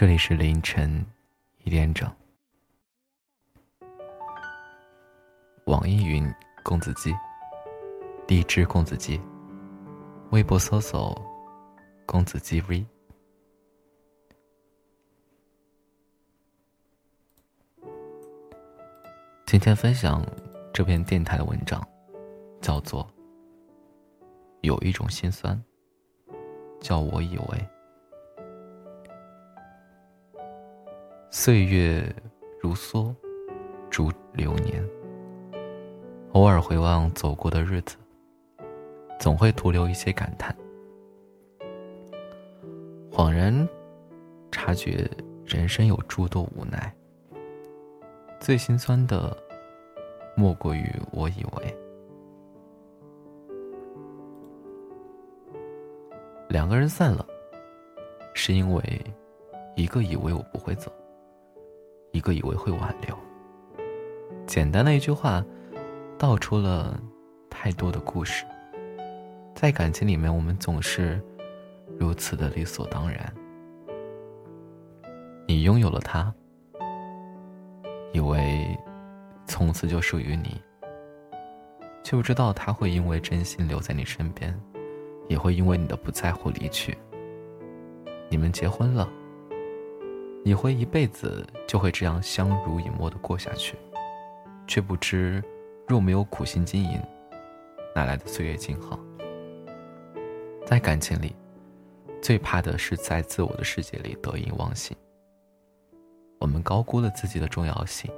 [0.00, 1.04] 这里是凌晨
[1.58, 2.10] 一点整。
[5.66, 6.26] 网易云
[6.64, 7.14] 公子鸡，
[8.26, 9.20] 荔枝公子鸡，
[10.30, 11.14] 微博搜索
[12.06, 12.82] 公子鸡 V。
[19.44, 20.26] 今天分享
[20.72, 21.86] 这篇电台的文章，
[22.62, 23.04] 叫做
[24.62, 25.62] 《有一种心酸，
[26.80, 27.44] 叫我以为》。
[31.32, 32.04] 岁月
[32.60, 33.14] 如梭，
[33.88, 34.84] 逐流年。
[36.32, 37.96] 偶尔回望走过的日子，
[39.16, 40.54] 总会徒留一些感叹。
[43.12, 43.68] 恍然
[44.50, 45.08] 察觉，
[45.44, 46.92] 人生有诸多无奈。
[48.40, 49.36] 最心酸的，
[50.34, 51.76] 莫过于我以为，
[56.48, 57.24] 两个人散了，
[58.34, 58.82] 是因为
[59.76, 60.92] 一个以为我不会走，
[62.12, 63.16] 一个以为会挽留。
[64.46, 65.44] 简单的一句话，
[66.18, 67.00] 道出了
[67.48, 68.44] 太多的故事。
[69.54, 71.22] 在感情里面，我们总是
[71.98, 73.32] 如此的理所当然。
[75.46, 76.32] 你拥有了他。
[78.12, 78.76] 以为
[79.46, 80.60] 从此就属于你，
[82.02, 84.52] 却不知道他会因为真心留在你身边，
[85.28, 86.98] 也会因为你的不在乎离去。
[88.28, 89.08] 你们结婚了，
[90.42, 93.76] 你会一辈子就会这样相濡以沫的过下去，
[94.66, 95.42] 却不知
[95.86, 97.00] 若没有苦心经营，
[97.94, 98.98] 哪来的岁月静好？
[100.66, 101.36] 在感情里，
[102.22, 104.96] 最怕的是在自我的世界里得意忘形。
[106.38, 108.10] 我们高估了自己的重要性，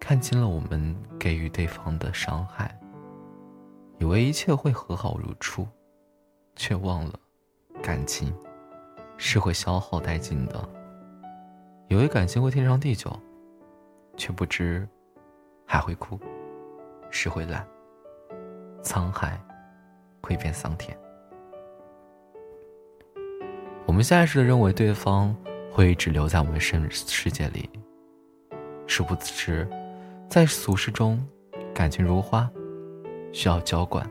[0.00, 2.76] 看清了我们给予对方的伤害，
[4.00, 5.68] 以为一切会和好如初，
[6.56, 7.12] 却忘了
[7.80, 8.34] 感情
[9.16, 10.68] 是会消耗殆尽的。
[11.88, 13.10] 以为感情会天长地久，
[14.16, 14.88] 却不知
[15.66, 16.18] 海会枯，
[17.10, 17.66] 石会烂，
[18.82, 19.40] 沧海
[20.22, 20.96] 会变桑田。
[23.86, 25.36] 我们下意识的认为对方。
[25.76, 27.68] 会一直留在我们生世界里。
[28.86, 29.68] 殊不知，
[30.26, 31.22] 在俗世中，
[31.74, 32.50] 感情如花，
[33.30, 34.10] 需要浇灌。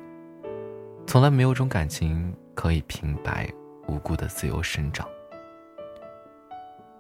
[1.08, 3.52] 从来没有种感情可以平白
[3.88, 5.08] 无故的自由生长。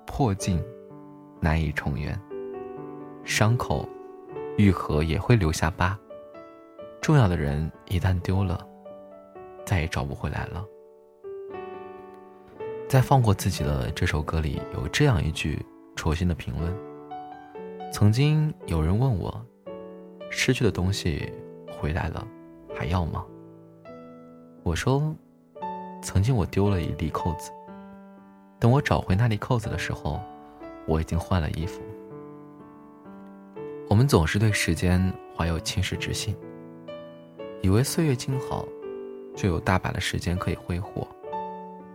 [0.05, 0.63] 破镜
[1.39, 2.19] 难以重圆，
[3.23, 3.87] 伤口
[4.57, 5.97] 愈合也会留下疤。
[7.01, 8.65] 重要的人一旦丢了，
[9.65, 10.65] 再也找不回来了。
[12.87, 15.63] 在放过自己的这首歌里有这样一句
[15.95, 16.75] 戳心的评论。
[17.91, 19.45] 曾经有人问我，
[20.29, 21.31] 失去的东西
[21.79, 22.25] 回来了，
[22.73, 23.25] 还要吗？
[24.63, 25.15] 我说，
[26.01, 27.51] 曾经我丢了一粒扣子，
[28.65, 30.19] 等我找回那粒扣子的时候，
[30.87, 31.83] 我已经换了衣服。
[33.87, 36.35] 我们总是对时间怀有轻视之心，
[37.61, 38.65] 以为岁月静好，
[39.35, 41.07] 就有大把的时间可以挥霍。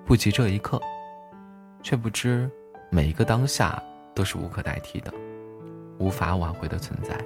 [0.06, 0.81] 不及这一刻，
[1.82, 2.48] 却不知
[2.88, 3.82] 每一个当下
[4.14, 5.12] 都是无可代替的，
[5.98, 7.19] 无法挽回的存在。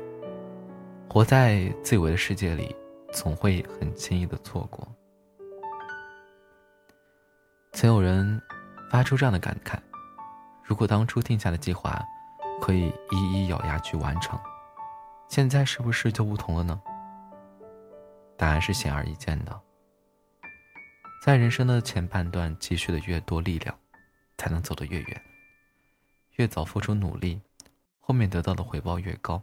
[1.06, 2.74] 活在自以为的世界里，
[3.12, 4.88] 总会很轻易的错过。
[7.72, 8.40] 曾有人
[8.94, 9.76] 发出这样的感慨：
[10.62, 12.00] 如果当初定下的计划
[12.62, 14.38] 可以一一咬牙去完成，
[15.28, 16.80] 现在是不是就不同了呢？
[18.38, 19.60] 答案是显而易见的。
[21.24, 23.76] 在人生的前半段积蓄的越多力量，
[24.38, 25.22] 才能走得越远。
[26.36, 27.42] 越早付出努力，
[27.98, 29.42] 后面得到的回报越高。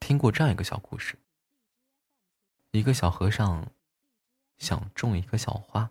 [0.00, 1.16] 听过这样一个小故事：
[2.72, 3.64] 一个小和尚
[4.58, 5.88] 想种一个小花，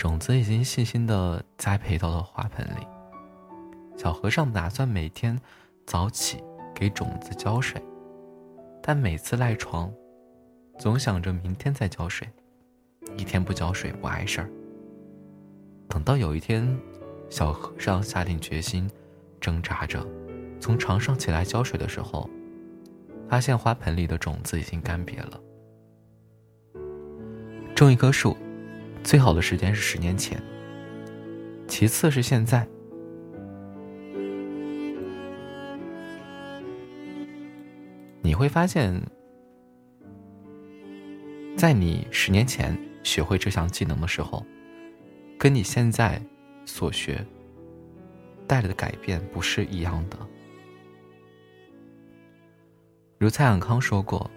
[0.00, 2.86] 种子已经细心的栽培到了花盆里。
[3.98, 5.38] 小和尚打算每天
[5.84, 6.42] 早起
[6.74, 7.78] 给种子浇水，
[8.82, 9.92] 但每次赖床，
[10.78, 12.26] 总想着明天再浇水。
[13.18, 14.50] 一天不浇水不碍事儿。
[15.86, 16.66] 等到有一天，
[17.28, 18.90] 小和尚下定决心，
[19.38, 20.02] 挣扎着
[20.58, 22.26] 从床上起来浇水的时候，
[23.28, 25.38] 发现花盆里的种子已经干瘪了。
[27.74, 28.34] 种一棵树，
[29.02, 30.40] 最好的时间是十年前，
[31.66, 32.66] 其次是现在。
[38.22, 39.00] 你会发现，
[41.56, 42.76] 在你十年前。
[43.02, 44.44] 学会这项技能的时候，
[45.38, 46.20] 跟你现在
[46.66, 47.24] 所学
[48.46, 50.18] 带来的改变不是一样的。
[53.16, 54.30] 如蔡永康说过：“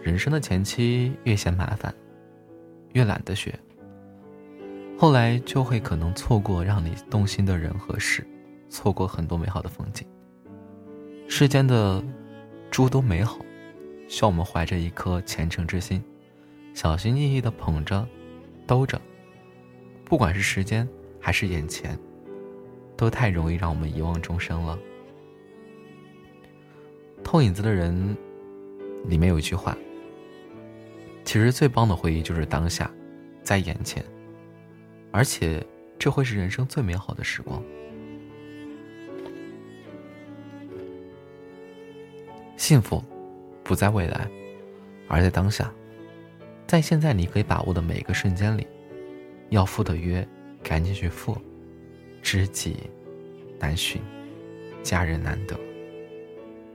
[0.00, 1.92] 人生的前期越嫌麻烦，
[2.92, 3.58] 越懒得学，
[4.98, 8.26] 后来就会可能错过让你动心的人和事，
[8.68, 10.06] 错过很多美好的风景。
[11.28, 12.02] 世间的
[12.70, 13.38] 诸多美好，
[14.08, 16.02] 需要我们怀着一颗虔诚之心，
[16.74, 18.06] 小心翼翼的捧着、
[18.66, 19.00] 兜着。
[20.04, 20.88] 不管是时间
[21.20, 21.96] 还是眼前，
[22.96, 24.76] 都太容易让我们遗忘终生了。
[27.22, 28.16] 偷影子的人，
[29.04, 29.76] 里面有一句话。
[31.30, 32.90] 其实最棒的回忆就是当下，
[33.40, 34.04] 在眼前，
[35.12, 35.64] 而且
[35.96, 37.62] 这会是人生最美好的时光。
[42.56, 43.00] 幸福
[43.62, 44.28] 不在未来，
[45.06, 45.72] 而在当下，
[46.66, 48.66] 在现在你可以把握的每一个瞬间里，
[49.50, 50.26] 要赴的约
[50.64, 51.38] 赶紧去赴，
[52.20, 52.90] 知己
[53.60, 54.02] 难寻，
[54.82, 55.56] 家人难得。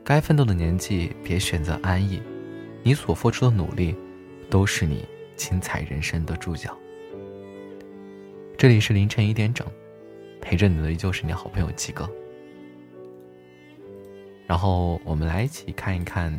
[0.01, 2.21] 该奋斗的年纪别选择安逸，
[2.83, 3.93] 你所付出的努力。
[4.49, 6.77] 都是你精彩人生的注脚。
[8.57, 9.67] 这里是凌晨一点整，
[10.41, 12.09] 陪着你的依旧是你好朋友鸡哥。
[14.47, 16.31] 然后我们来一起看一看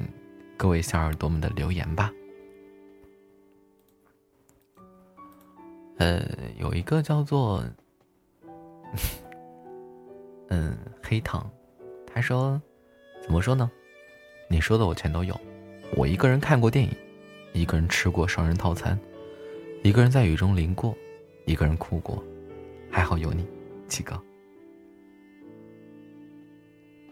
[0.57, 2.13] 各位小耳朵们的留言吧。
[5.99, 6.23] 呃，
[6.59, 7.65] 有一个叫做
[10.49, 11.51] 嗯黑糖，
[12.07, 12.61] 他说
[13.23, 13.71] 怎么说呢？
[14.49, 15.39] 你说的我全都有，
[15.97, 16.91] 我一个人看过电影。
[17.57, 18.99] 一个人吃过双人套餐，
[19.83, 20.95] 一个人在雨中淋过，
[21.47, 22.23] 一个人哭过，
[22.91, 23.47] 还好有你，
[23.89, 24.23] 七哥。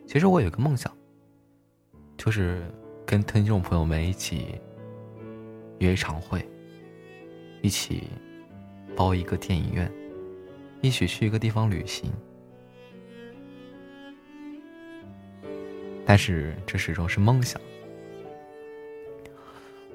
[0.06, 0.94] 其实我有个梦想，
[2.19, 2.62] 就是
[3.06, 4.61] 跟听众朋友们一起
[5.79, 6.47] 约一场会，
[7.62, 8.02] 一起
[8.94, 9.90] 包一个电影院，
[10.82, 12.12] 一起去一个地方旅行。
[16.05, 17.58] 但是这始终是梦想。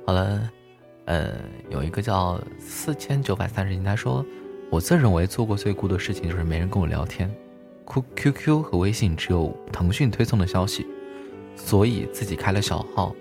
[0.09, 0.51] 好了，
[1.05, 1.35] 呃，
[1.69, 4.25] 有一个叫四千九百三十斤，他说，
[4.71, 7.31] 我自认为做过最酷的事情就是没人跟我聊天
[7.85, 10.87] ，Q Q Q 和微信只有腾讯推送的消息，
[11.55, 13.15] 所以自己开了小号，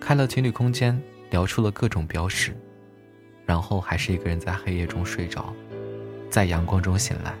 [0.00, 0.98] 开了情侣空间，
[1.28, 2.56] 聊出了各种标识，
[3.44, 5.52] 然后还是一个人在黑夜中睡着，
[6.30, 7.34] 在阳光中醒来。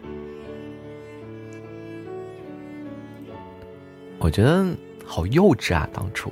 [4.18, 4.66] 我觉得
[5.06, 5.88] 好幼稚啊！
[5.90, 6.30] 当初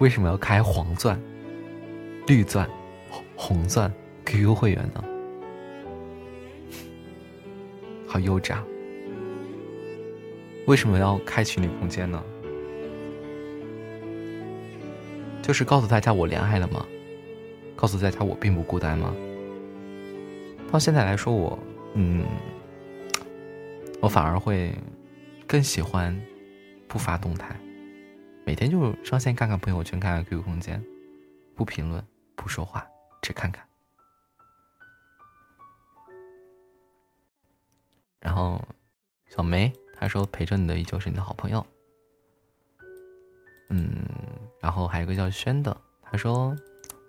[0.00, 1.18] 为什么要开黄钻？
[2.26, 2.68] 绿钻、
[3.36, 3.92] 红钻
[4.24, 5.04] QQ 会员呢？
[8.06, 8.64] 好幼稚啊！
[10.66, 12.22] 为什么要开情侣空间呢？
[15.42, 16.86] 就是告诉大家我恋爱了吗？
[17.74, 19.12] 告诉大家我并不孤单吗？
[20.70, 21.58] 到现在来说，我
[21.94, 22.24] 嗯，
[24.00, 24.72] 我反而会
[25.46, 26.16] 更喜欢
[26.86, 27.56] 不发动态，
[28.44, 30.82] 每天就上线看看朋友圈，看看 QQ 空间，
[31.56, 32.02] 不评论。
[32.42, 32.84] 不说话，
[33.22, 33.64] 只看看。
[38.18, 38.60] 然后，
[39.26, 41.64] 小梅她说：“陪着你的依旧是你的好朋友。”
[43.70, 44.04] 嗯，
[44.58, 46.56] 然后还有个叫轩的，他说：“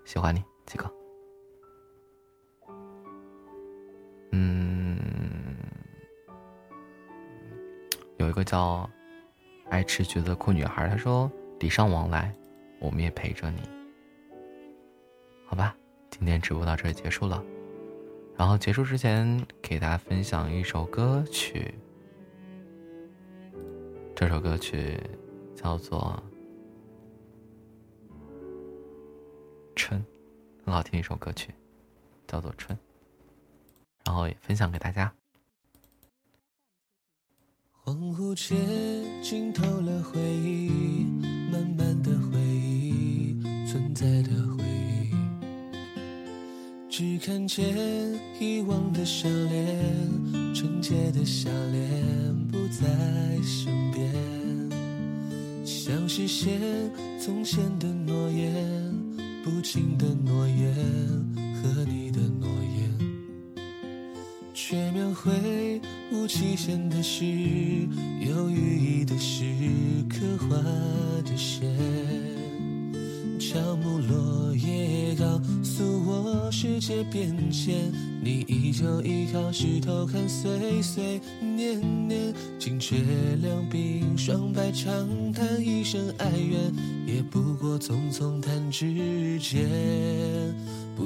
[0.06, 0.88] 喜欢你，几个。”
[4.32, 4.98] 嗯，
[8.18, 8.88] 有一个叫
[9.70, 12.34] 爱吃橘子酷女孩，她说：“礼尚往来，
[12.80, 13.68] 我们也陪着你。”
[15.54, 15.78] 好吧，
[16.10, 17.46] 今天直播到这里结束了。
[18.36, 21.75] 然后结束之前，给大家分享一首歌曲。
[24.16, 25.00] 这首歌曲
[25.56, 26.20] 叫做
[29.75, 30.01] 《春》，
[30.66, 31.54] 很好听一首歌曲，
[32.25, 32.75] 叫做《春》。
[34.06, 35.13] 然后也分享给大家。
[37.86, 41.04] 恍惚间浸透了回忆，
[41.51, 44.33] 慢慢的回忆，存在的。
[46.96, 47.66] 只看见
[48.40, 49.84] 遗忘的笑脸，
[50.54, 52.86] 纯洁的笑脸不在
[53.42, 54.14] 身边，
[55.66, 56.62] 想实现
[57.20, 58.94] 从前的诺言，
[59.44, 60.72] 不轻的诺言
[61.56, 62.48] 和你的诺
[62.78, 63.66] 言，
[64.54, 65.82] 却描绘
[66.12, 67.26] 无期限的诗，
[68.22, 69.44] 有寓意的诗，
[70.08, 70.58] 刻画
[71.26, 72.52] 的线。
[73.53, 82.95] 乔木落叶告诉我世界变迁，你依旧倚靠石头看岁岁年年，惊觉
[83.43, 86.74] 两鬓霜白长叹一声哀怨，
[87.05, 89.69] 也不过匆匆弹指间，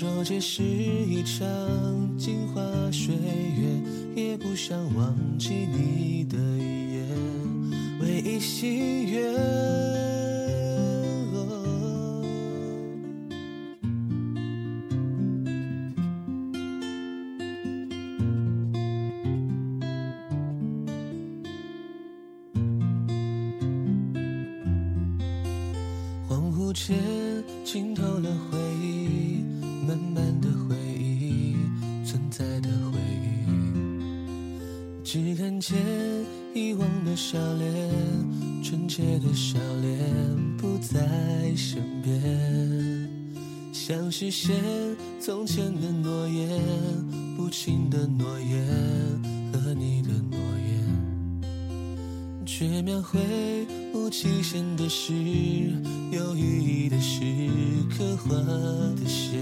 [0.00, 1.48] 若这是一场
[2.16, 2.62] 镜花
[2.92, 7.04] 水月，也不想忘记你的眼，
[8.00, 9.34] 唯一心愿。
[26.28, 27.17] 恍惚间
[35.68, 35.76] 见
[36.54, 37.90] 遗忘的笑脸，
[38.64, 39.98] 纯洁的笑脸
[40.56, 40.96] 不在
[41.54, 43.06] 身边，
[43.70, 44.56] 想实现
[45.20, 46.48] 从前的诺言，
[47.36, 48.66] 不轻的诺言
[49.52, 51.46] 和你的诺言，
[52.46, 53.20] 却描绘
[53.92, 55.12] 无期限的诗。
[56.10, 57.20] 有寓意的诗，
[57.94, 59.38] 刻画的线，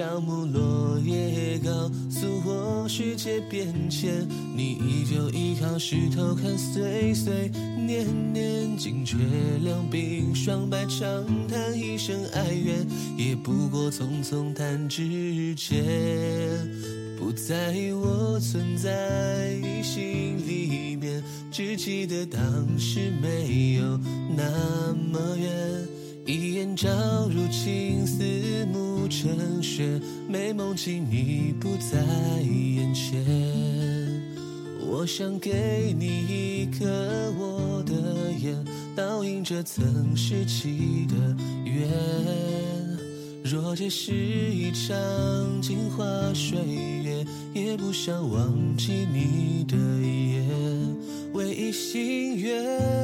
[0.00, 1.70] 乔木落叶告
[2.08, 4.26] 诉我世界变迁，
[4.56, 9.18] 你依旧依靠石头看岁岁年年，惊却
[9.62, 12.86] 两鬓霜白，长叹一声哀怨，
[13.18, 15.84] 也不过匆匆弹指间，
[17.18, 22.40] 不在意我存在你心里面，只记得当
[22.78, 24.00] 时没有。
[24.34, 25.86] 那么远，
[26.24, 26.88] 一眼照
[27.28, 28.24] 入青丝
[29.10, 31.98] 成雪，美梦境你不在
[32.40, 33.20] 眼前。
[34.80, 36.86] 我想给你一颗
[37.36, 38.64] 我的眼，
[38.94, 41.16] 倒映着曾拾起的
[41.64, 41.88] 缘。
[43.42, 46.58] 若这是一场镜花水
[47.02, 50.46] 月，也不想忘记你的眼，
[51.32, 52.99] 唯一心愿。